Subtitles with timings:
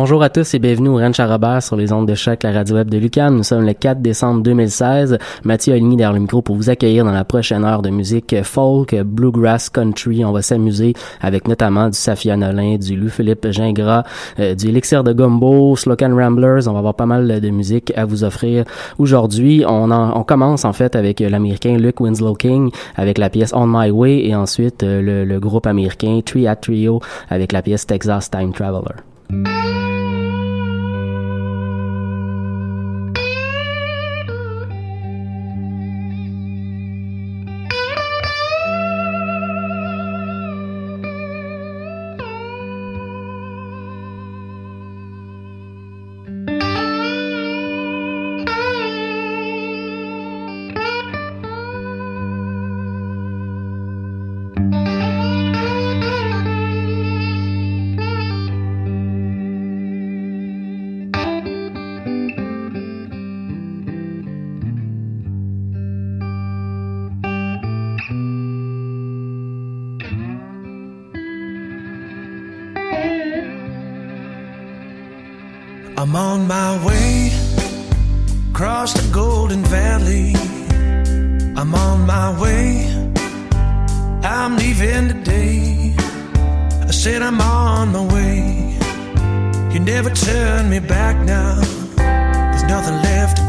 [0.00, 2.52] Bonjour à tous et bienvenue au Ranch à Robert sur les ondes de choc, la
[2.52, 3.32] radio web de Lucan.
[3.32, 5.18] Nous sommes le 4 décembre 2016.
[5.42, 8.94] Mathieu Aligny derrière le micro pour vous accueillir dans la prochaine heure de musique folk,
[8.94, 10.24] bluegrass, country.
[10.24, 14.04] On va s'amuser avec notamment du Safia Nolin, du Louis-Philippe Gingras,
[14.38, 16.68] euh, du Elixir de Gumbo, Slocan Ramblers.
[16.68, 18.66] On va avoir pas mal de musique à vous offrir
[18.98, 19.64] aujourd'hui.
[19.66, 24.28] On, commence en fait avec l'américain Luke Winslow King avec la pièce On My Way
[24.28, 27.00] et ensuite euh, le, le groupe américain Tree at Trio
[27.30, 28.94] avec la pièce Texas Time Traveler.
[75.98, 77.32] I'm on my way
[78.52, 80.32] across the Golden Valley.
[81.56, 82.86] I'm on my way.
[84.22, 85.96] I'm leaving today.
[86.86, 88.78] I said I'm on my way.
[89.74, 91.56] You never turn me back now.
[91.96, 93.47] There's nothing left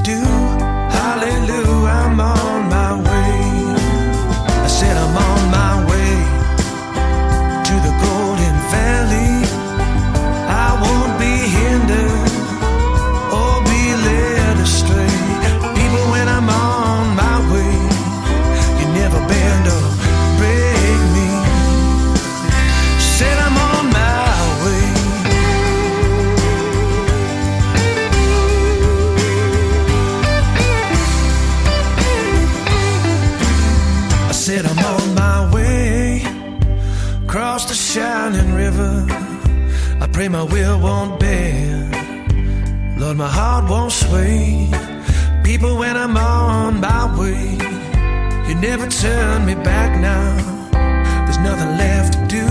[43.20, 44.70] my heart won't sway.
[45.44, 47.58] People, when I'm on my way,
[48.48, 50.38] you never turn me back now.
[51.26, 52.46] There's nothing left to do.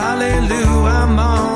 [0.00, 1.53] Hallelujah, I'm on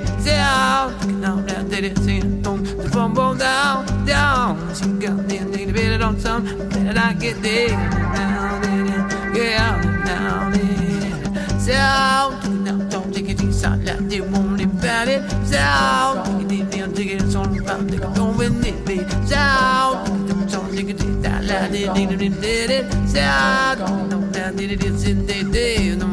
[0.00, 4.74] it say out looking out there did it sing don't the phone ball down down
[4.74, 8.64] she got me and need to beat it on some better not get there down
[8.64, 13.84] in it get out and down in it say out now don't take it inside
[13.84, 17.98] like they won't about it say out take it in take it on about they
[17.98, 20.04] don't win it be say out
[20.50, 25.04] don't take it that like they did it say out don't that did it it's
[25.04, 26.10] in they day no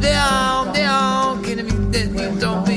[0.00, 1.42] down, down.
[1.42, 2.67] Can be that you don't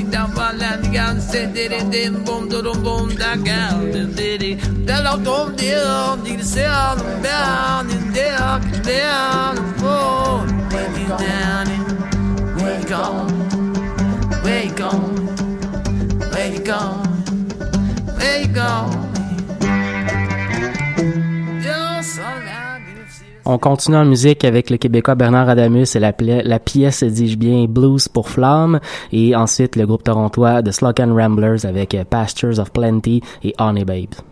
[0.51, 1.21] be down by land again?
[1.21, 3.91] Said it and then boom, boom, boom, that down.
[3.91, 4.89] Did it?
[4.89, 5.23] Out
[6.43, 9.55] sell down and down, down.
[10.71, 11.91] Wake down
[12.63, 12.91] wake
[14.43, 14.79] wake
[16.33, 16.65] wake
[18.19, 19.10] wake.
[23.45, 28.07] On continue en musique avec le Québécois Bernard Adamus et la, pièce, dis-je bien, Blues
[28.07, 28.79] pour Flamme.
[29.11, 34.30] Et ensuite, le groupe torontois de Slug Ramblers avec Pastures of Plenty et Honey Babes.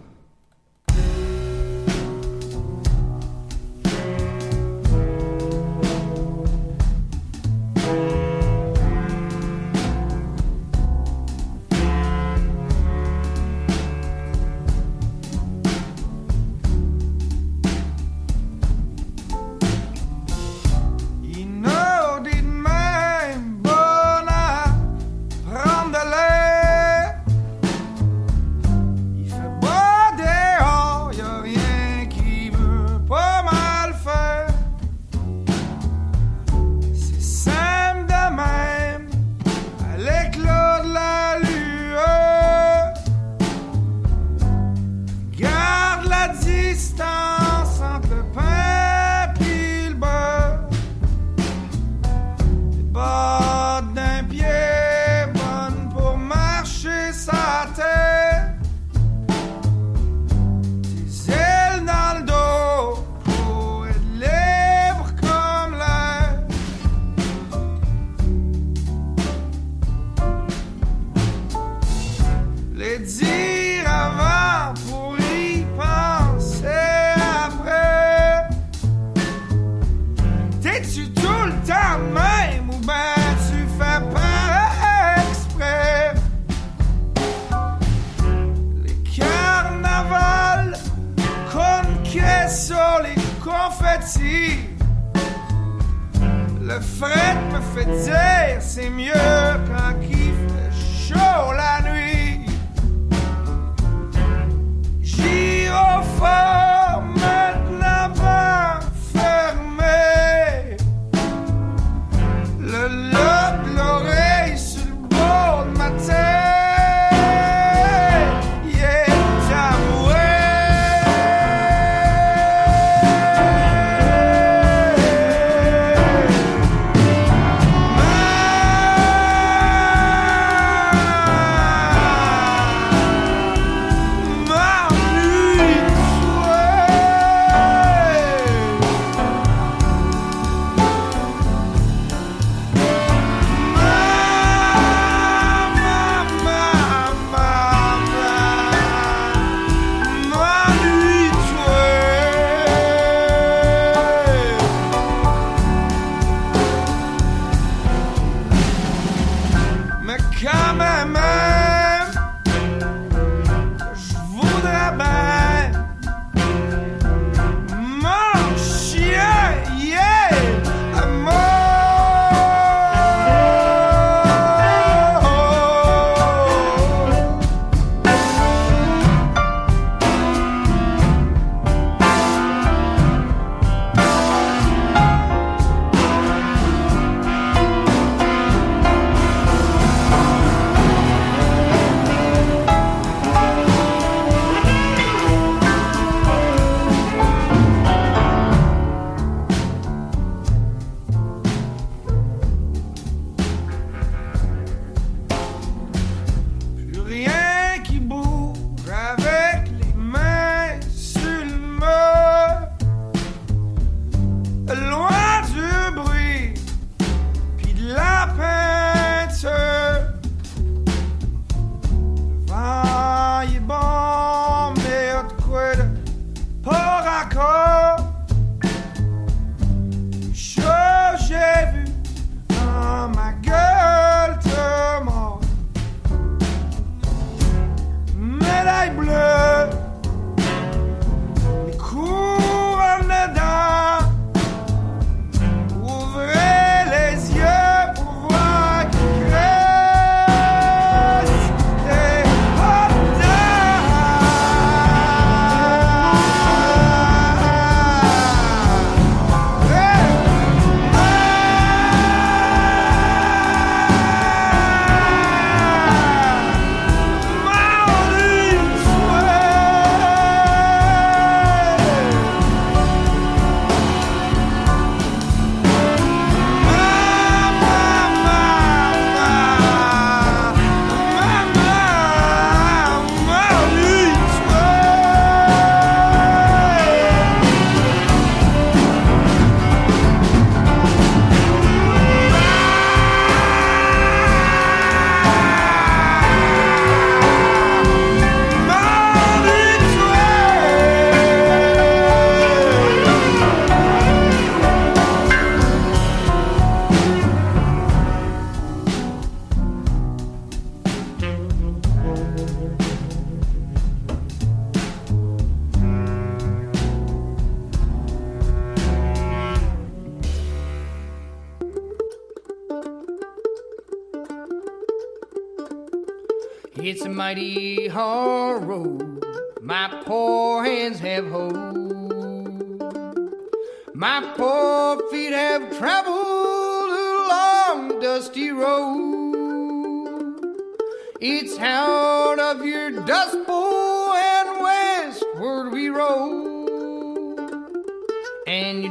[97.69, 99.38] fait dire, c'est mieux.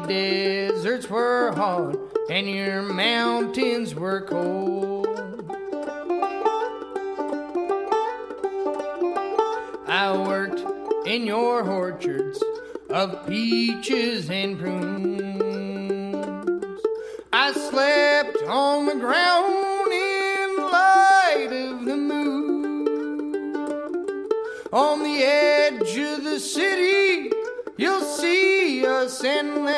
[0.08, 1.96] deserts were hot
[2.30, 5.06] and your mountains were cold.
[9.86, 10.64] I worked
[11.06, 12.42] in your orchards
[12.88, 15.20] of peaches and prunes.
[17.32, 22.88] I slept on the ground in the light of the moon.
[24.72, 27.30] On the edge of the city,
[27.80, 29.70] You'll see us inland.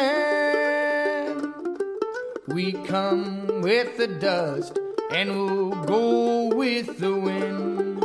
[2.49, 4.79] We come with the dust
[5.13, 8.01] and we'll go with the wind.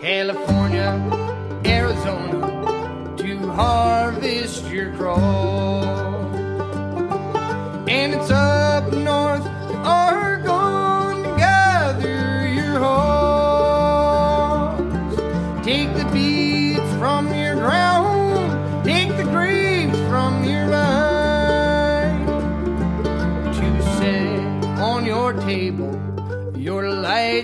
[0.00, 0.92] California,
[1.66, 5.51] Arizona, to harvest your crops.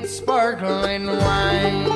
[0.06, 1.87] Sparkling wine.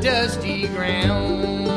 [0.00, 1.68] Dusty ground.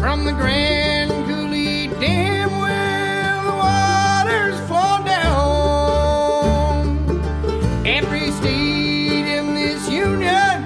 [0.00, 6.16] From the Grand Coulee Dam where the waters flow down.
[7.86, 10.64] Every state in this union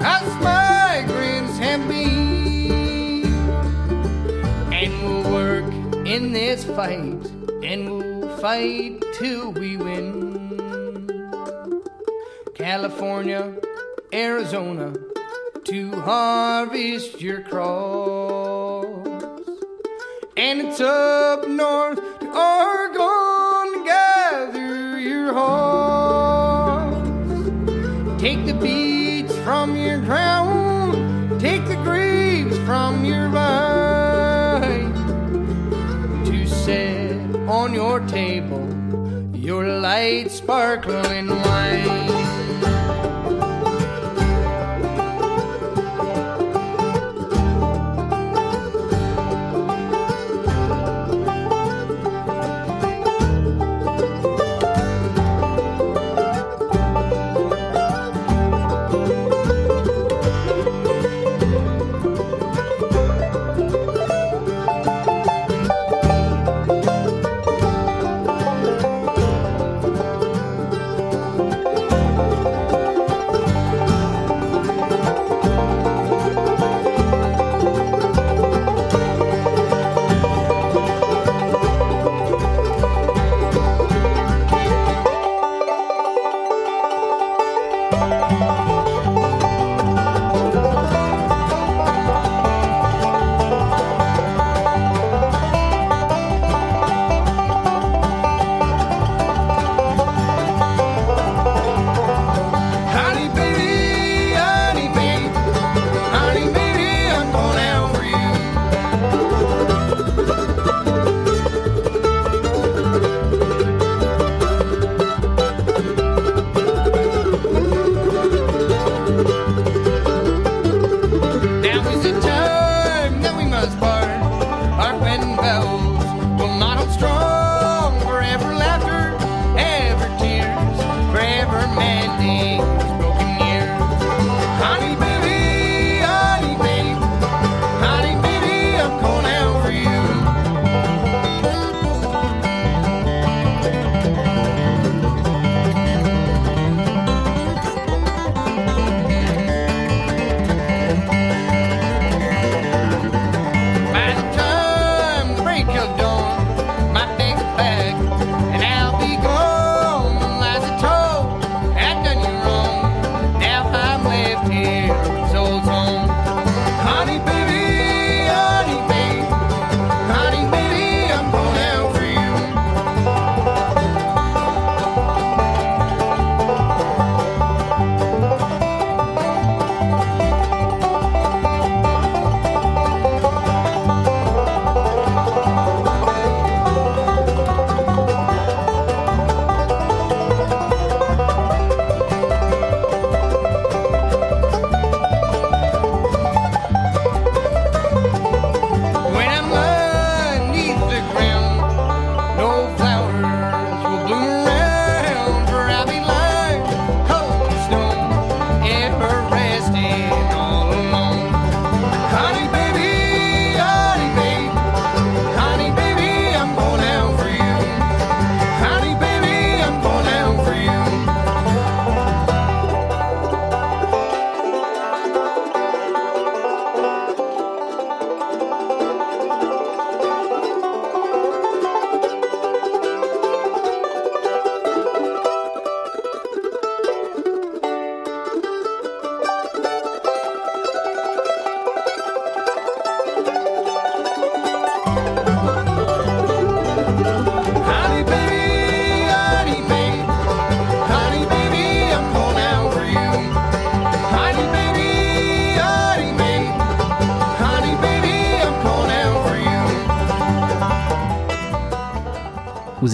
[0.00, 3.26] has migrants have been.
[4.72, 5.74] And we'll work
[6.06, 7.30] in this fight,
[7.62, 10.14] and we'll fight till we win.
[12.54, 13.54] California,
[14.16, 14.94] Arizona,
[15.64, 19.10] to harvest your crops.
[20.38, 26.96] And it's up north to Oregon to gather your hops.
[28.18, 34.94] Take the beads from your ground, take the grapes from your vine.
[36.24, 38.66] To set on your table
[39.34, 42.05] your light sparkling wine.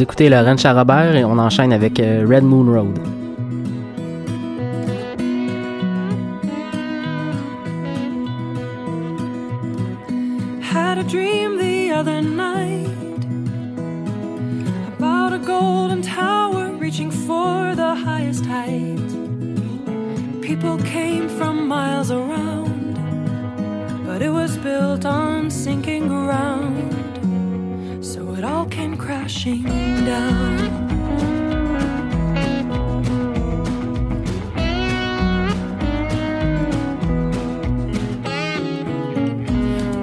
[0.03, 2.99] Vous écoutez Laurent Charabert et on enchaîne avec euh, Red Moon Road.
[10.61, 12.89] Had a dream the other night
[14.99, 18.99] about a golden tower reaching for the highest height.
[20.43, 22.99] People came from miles around,
[24.05, 26.93] but it was built on sinking ground,
[28.43, 30.57] it all came crashing down.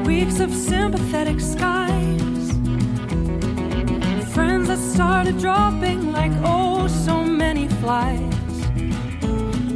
[0.06, 2.54] Weeks of sympathetic skies.
[4.34, 8.58] Friends that started dropping like oh so many flies.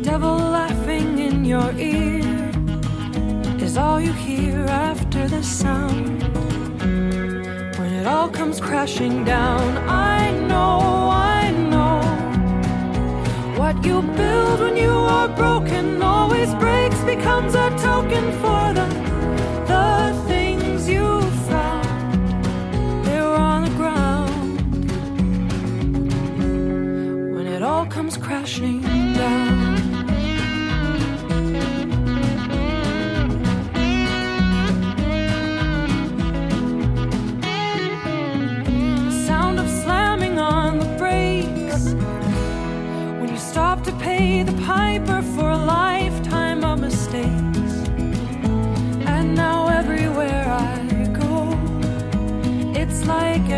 [0.04, 2.52] Devil laughing in your ear
[3.60, 6.23] is all you hear after the sound.
[8.14, 12.00] All comes crashing down, I know, I know.
[13.60, 18.88] What you build when you are broken always breaks, becomes a token for the
[19.74, 19.90] the
[20.28, 21.08] things you
[21.50, 23.06] found.
[23.06, 24.56] They were on the ground.
[27.36, 28.83] When it all comes crashing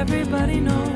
[0.08, 0.95] everybody knows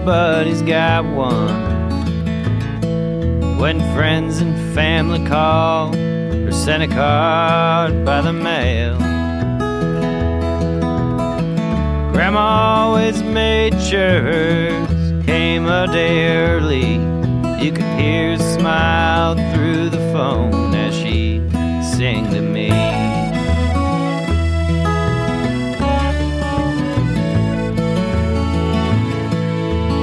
[0.00, 1.60] Everybody's got one.
[3.58, 8.96] When friends and family call or send a card by the mail.
[12.12, 16.94] Grandma always made sure hers came a day early.
[17.62, 21.42] You could hear her smile through the phone as she
[21.94, 22.89] sang to me.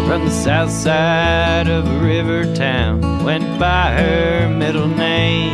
[0.08, 3.02] From the south side of a river town.
[3.26, 5.54] Went by her middle name.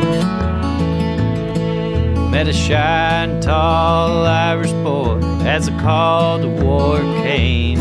[2.29, 7.79] Met a shy and tall irish boy as the call to war came.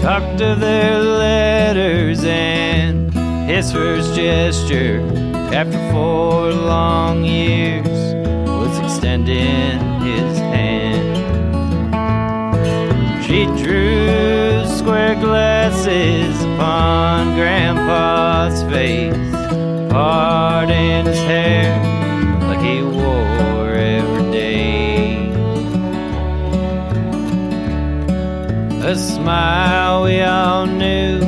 [0.00, 3.12] Talked of their letters and
[3.50, 5.00] his first gesture
[5.52, 7.86] after four long years
[8.48, 10.37] was extending his
[13.56, 21.78] drew square glasses upon Grandpa's face, parting his hair
[22.48, 25.30] like he wore every day.
[28.82, 31.20] A smile we all knew,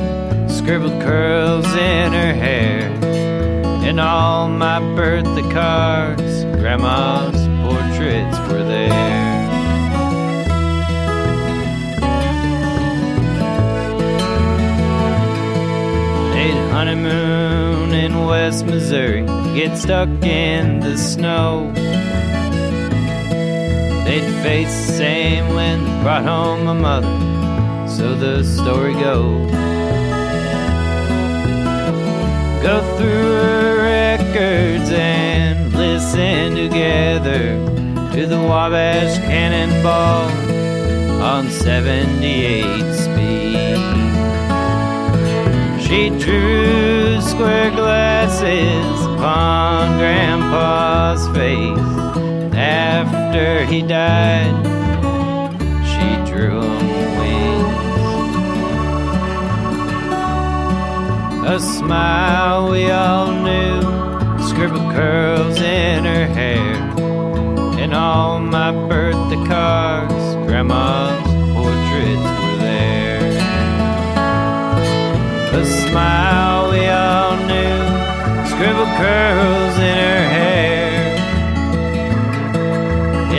[0.48, 2.88] scribbled curls in her hair.
[3.86, 7.29] In all my birthday cards, Grandma's
[16.80, 21.70] honeymoon in West Missouri, get stuck in the snow.
[24.06, 29.50] They'd face the same when they brought home my mother, so the story goes.
[32.62, 37.42] Go through her records and listen together
[38.14, 40.30] to the Wabash Cannonball
[41.22, 43.19] on 78 speed.
[45.90, 51.78] She drew square glasses upon Grandpa's face.
[52.54, 54.54] And After he died,
[55.90, 57.74] she drew him wings.
[61.48, 63.80] A smile we all knew,
[64.48, 67.80] scribbled curls in her hair.
[67.80, 71.29] In all my birthday cards, Grandma's
[75.70, 77.78] smile we all knew,
[78.50, 81.16] scribbled curls in her hair.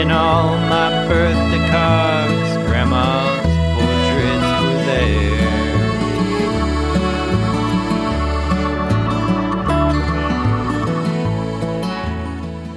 [0.00, 5.32] In all my birthday cards, Grandma's portraits were there.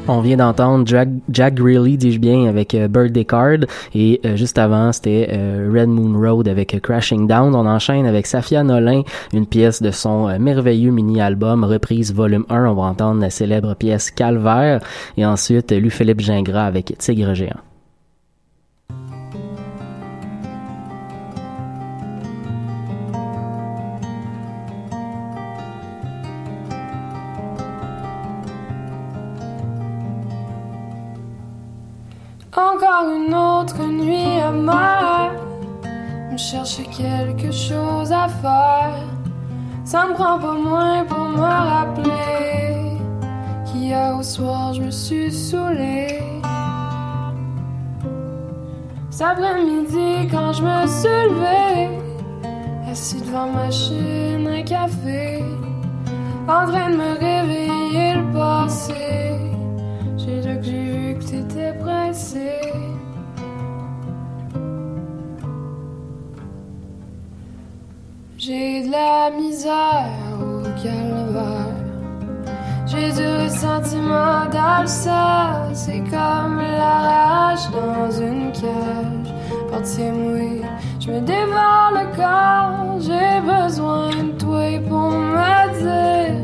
[0.07, 3.59] On vient d'entendre Jack, Jack Greeley, dis-je bien, avec euh, Birthday Card.
[3.93, 7.53] Et euh, juste avant, c'était euh, Red Moon Road avec Crashing Down.
[7.53, 9.01] On enchaîne avec Safia Nolin,
[9.33, 12.65] une pièce de son merveilleux mini-album Reprise Volume 1.
[12.65, 14.79] On va entendre la célèbre pièce Calvaire.
[15.17, 17.74] Et ensuite, euh, Louis-Philippe Gingras avec Tigre Géant.
[33.03, 35.33] Une autre nuit amère.
[36.31, 38.95] Me chercher quelque chose à faire.
[39.83, 42.97] Ça me prend pas moins pour me rappeler
[43.65, 46.19] qu'hier au soir je me suis saoulée.
[49.09, 51.99] Cet après-midi quand je me suis levée,
[52.89, 55.43] assis devant ma machine à café,
[56.47, 57.19] en train de me
[69.67, 71.75] au calvaire.
[72.85, 73.81] J'ai du le sang.
[75.73, 79.33] C'est comme la rage dans une cage.
[79.69, 80.65] Portier-moi,
[80.99, 82.99] je me dévore le corps.
[82.99, 86.35] J'ai besoin de toi pour me dire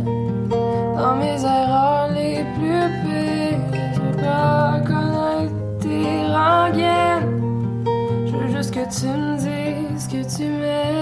[0.98, 3.60] dans mes erreurs les plus pires.
[3.94, 7.86] Je veux pas connaître tes rengaines.
[8.28, 11.01] Je veux juste que tu me dises que tu m'aimes.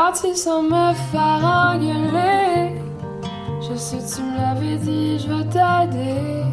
[0.00, 2.80] Parti sans me faire engueuler.
[3.60, 6.44] Je sais, tu me l'avais dit, je vais t'aider.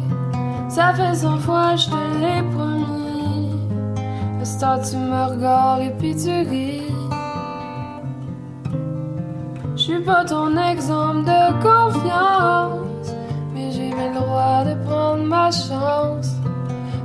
[0.68, 3.52] Ça fait cent fois, je te l'ai promis.
[4.40, 6.92] Le tu me regardes et puis tu ris.
[9.76, 13.14] Je suis pas ton exemple de confiance,
[13.54, 16.32] mais j'ai le droit de prendre ma chance.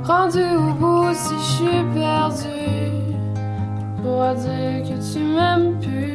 [0.02, 2.90] Rendu au bout, si je suis perdu,
[4.02, 6.11] pour dire que tu m'aimes plus?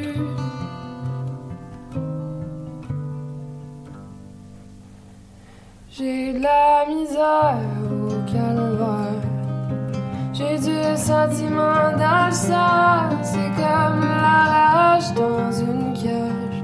[6.39, 7.57] La misère
[7.89, 9.21] au calvaire.
[10.33, 11.97] J'ai du sentiment
[12.31, 13.09] sang.
[13.23, 16.63] C'est comme la rage dans une cage.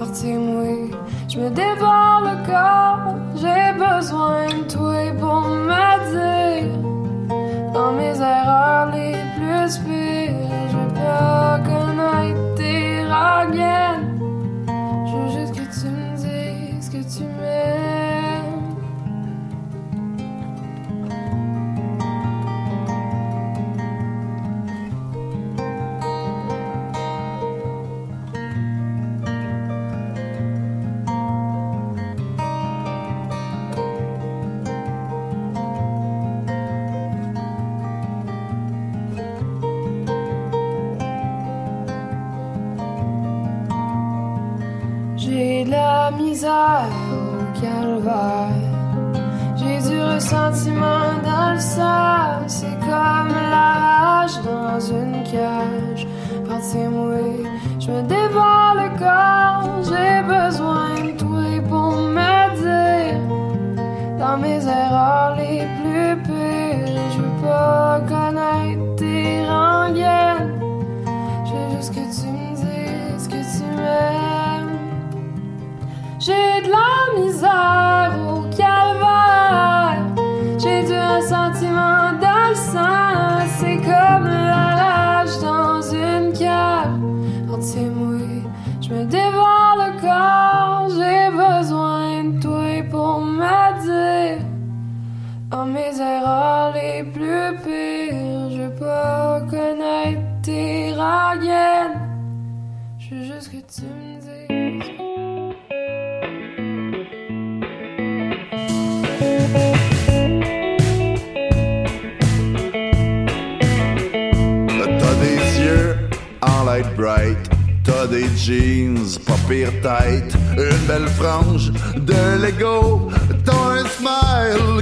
[0.00, 0.90] Retire-moi,
[1.28, 3.14] je me dévore le corps.
[3.36, 5.42] J'ai besoin de toi pour
[6.12, 6.72] dire.
[7.74, 10.19] Dans mes erreurs les plus pires,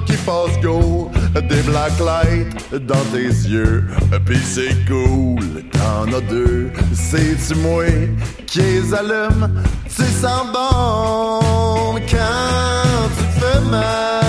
[0.06, 3.84] qui passe go, des black lights dans tes yeux.
[4.26, 6.70] Pis c'est cool, t'en as deux.
[6.92, 7.84] C'est-tu moi
[8.46, 9.62] qui les allume?
[9.84, 14.27] Tu sens bon quand tu fais mal.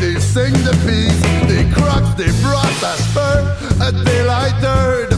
[0.00, 5.09] they sing the piece, they crack, they brush, a spur, a delighter.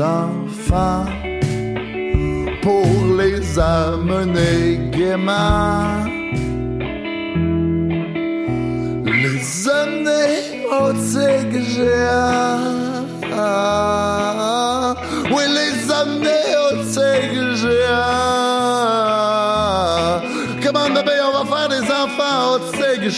[0.00, 1.06] enfants
[2.62, 2.86] pour
[3.18, 6.04] les amener gaiement.
[9.04, 11.84] Les amener au tigre.
[15.30, 18.24] Oui, les amener au tigre géant.
[20.62, 23.10] Comment on va faire des enfants au tigre.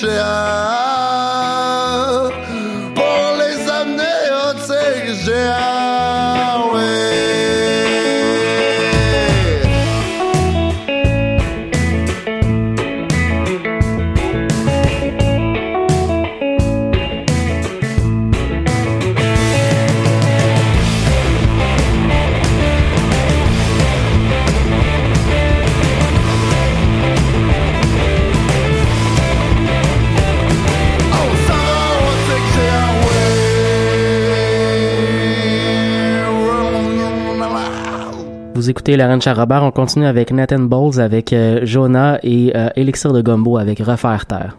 [38.89, 39.65] écouté Charrobert.
[39.65, 44.27] On continue avec Nathan Bowles avec euh, Jonah et euh, Elixir de Gumbo avec Refaire
[44.27, 44.57] Terre.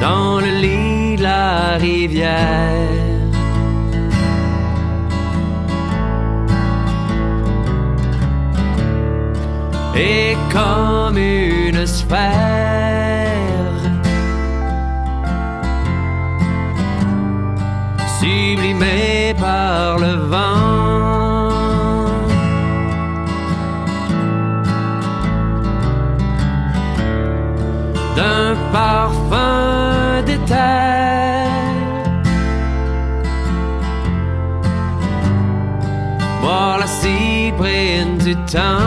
[0.00, 2.36] Dans le lit de la rivière.
[9.96, 12.55] Et comme une sphère.
[38.46, 38.85] Cyprine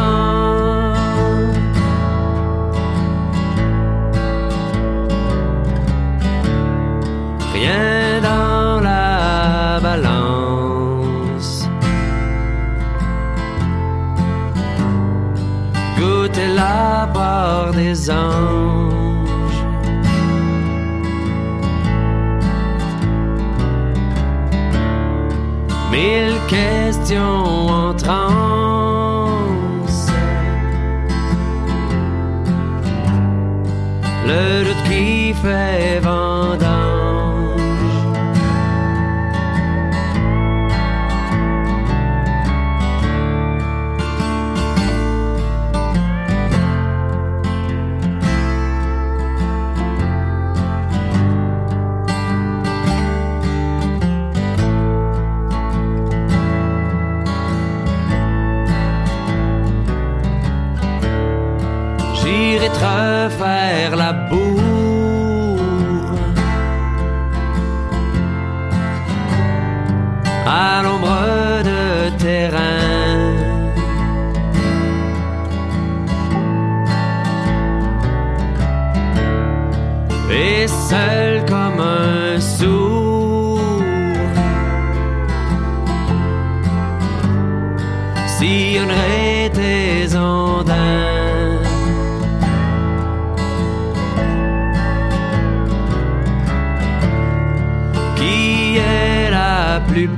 [63.29, 64.68] faire la boue.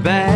[0.04, 0.31] La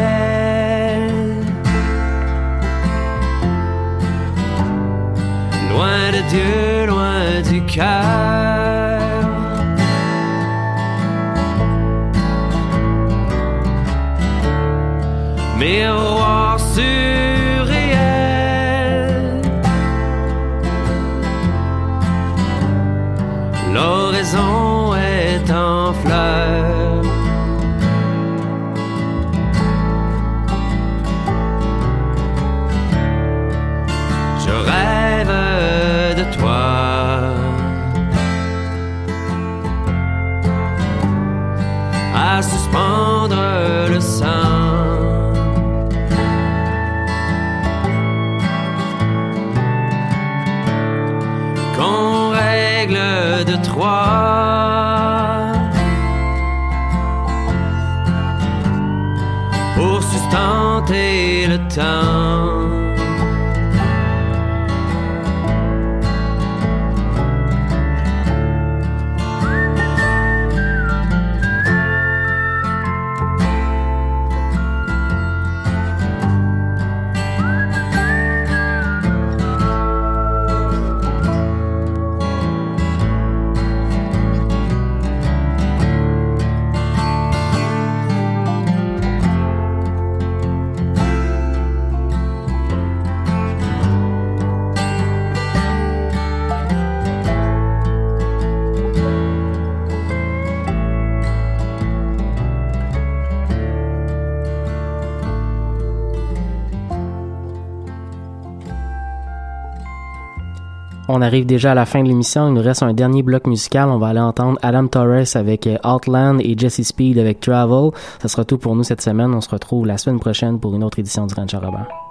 [111.18, 112.50] On arrive déjà à la fin de l'émission.
[112.50, 113.88] Il nous reste un dernier bloc musical.
[113.88, 117.92] On va aller entendre Adam Torres avec euh, Outland et Jesse Speed avec Travel.
[118.22, 119.34] Ça sera tout pour nous cette semaine.
[119.34, 122.05] On se retrouve la semaine prochaine pour une autre édition du Ranch Robert.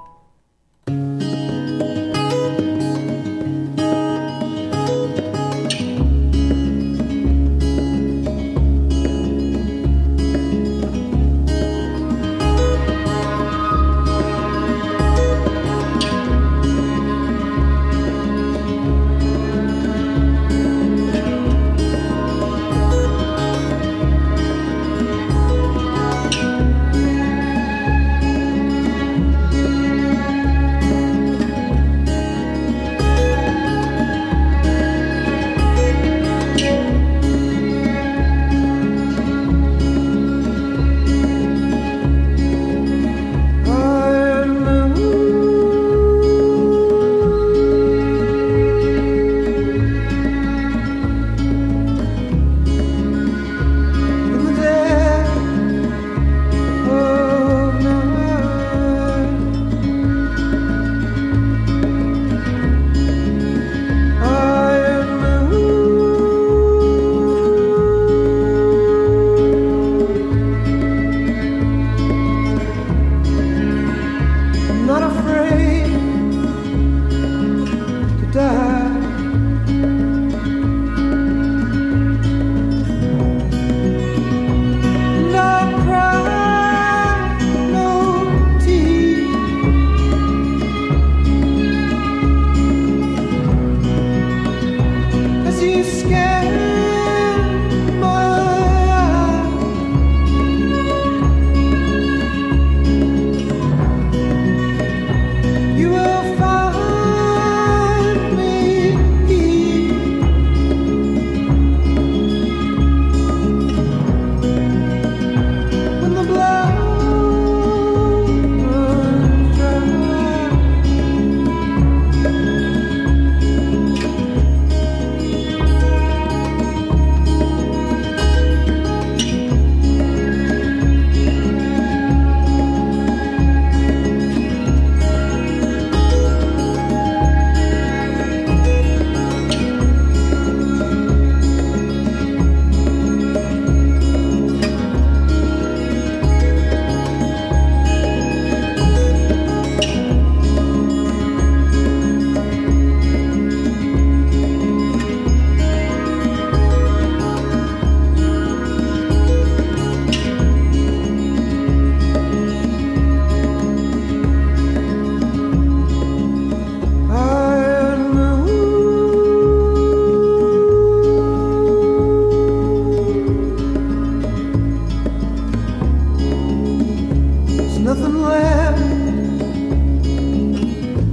[178.14, 178.78] Left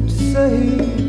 [0.08, 1.01] to say.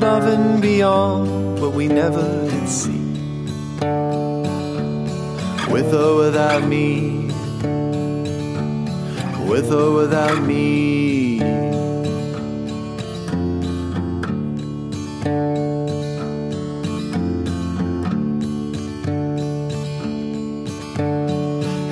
[0.00, 3.02] Above and beyond what we never did see.
[5.70, 7.26] With or without me,
[9.46, 11.42] with or without me.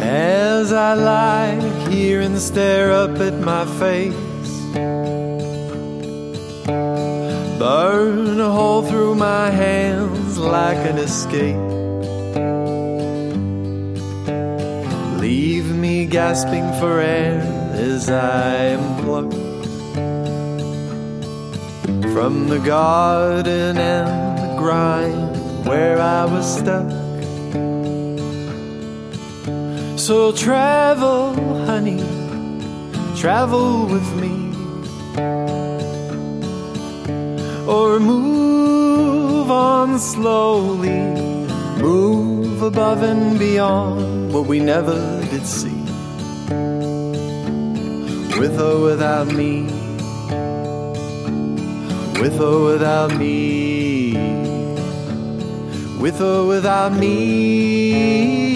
[0.00, 4.27] As I lie here and stare up at my face,
[7.58, 11.56] burn a hole through my hands like an escape.
[15.18, 17.40] Leave me gasping for air
[17.74, 19.34] as I am plucked
[22.14, 26.88] from the garden and the grind where I was stuck.
[29.98, 31.34] So travel,
[31.66, 32.02] honey,
[33.16, 34.47] travel with me.
[37.68, 41.00] or move on slowly,
[41.82, 45.76] move above and beyond what we never did see.
[48.40, 49.64] With or without me,
[52.22, 54.12] with or without me,
[56.00, 58.47] with or without me.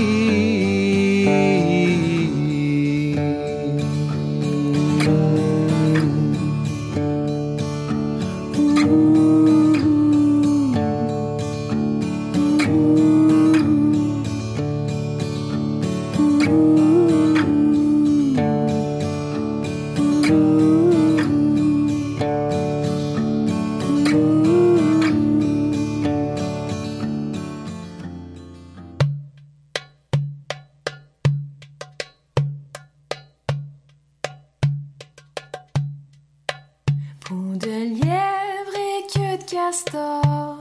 [37.52, 40.56] De lièvre et queue de castor,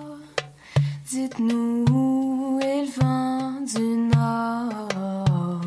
[1.09, 5.61] dites-nous où est le vent du nord.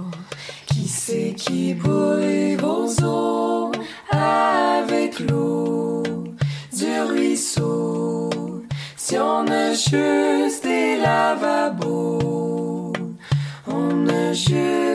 [0.67, 3.73] Qui c'est qui bouille vos eaux
[4.11, 6.03] avec l'eau
[6.73, 8.29] du ruisseau?
[8.97, 12.93] Si on a juste des lavabos,
[13.67, 14.94] on a juste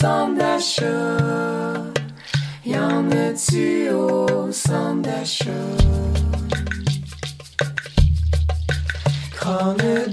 [0.00, 1.16] sandaşı
[2.64, 5.54] Yanıtıyor sandaşı
[9.40, 10.09] Kanı